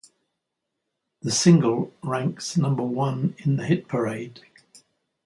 The 1.21 1.29
single 1.29 1.93
ranks 2.01 2.57
number 2.57 2.81
one 2.81 3.35
in 3.37 3.57
the 3.57 3.67
hit 3.67 3.87
parade. 3.87 4.39